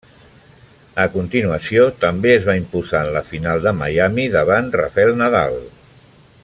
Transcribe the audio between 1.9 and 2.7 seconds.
també es va